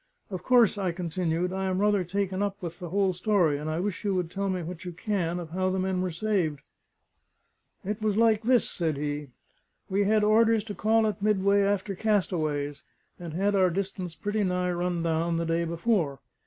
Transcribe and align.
"Of 0.31 0.41
course," 0.41 0.79
I 0.79 0.91
continued, 0.93 1.53
"I 1.53 1.65
am 1.65 1.77
rather 1.77 2.03
taken 2.03 2.41
up 2.41 2.57
with 2.59 2.79
the 2.79 2.89
whole 2.89 3.13
story; 3.13 3.59
and 3.59 3.69
I 3.69 3.79
wish 3.79 4.03
you 4.03 4.15
would 4.15 4.31
tell 4.31 4.49
me 4.49 4.63
what 4.63 4.83
you 4.83 4.91
can 4.91 5.39
of 5.39 5.51
how 5.51 5.69
the 5.69 5.77
men 5.77 6.01
were 6.01 6.09
saved." 6.09 6.61
"It 7.85 8.01
was 8.01 8.17
like 8.17 8.41
this," 8.41 8.67
said 8.67 8.97
he. 8.97 9.27
"We 9.91 10.05
had 10.05 10.23
orders 10.23 10.63
to 10.63 10.73
call 10.73 11.05
at 11.05 11.21
Midway 11.21 11.61
after 11.61 11.93
castaways, 11.93 12.81
and 13.19 13.33
had 13.35 13.53
our 13.53 13.69
distance 13.69 14.15
pretty 14.15 14.43
nigh 14.43 14.71
run 14.71 15.03
down 15.03 15.37
the 15.37 15.45
day 15.45 15.65
before. 15.65 16.19